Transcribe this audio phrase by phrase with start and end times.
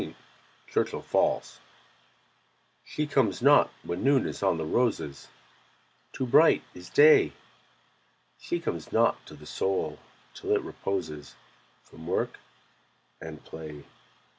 [0.03, 0.15] Y
[0.73, 1.43] Z She Comes Not
[2.83, 5.27] She comes not when Noon is on the roses
[6.11, 7.33] Too bright is Day.
[8.39, 9.99] She comes not to the Soul
[10.33, 11.35] till it reposes
[11.83, 12.39] From work
[13.21, 13.85] and play.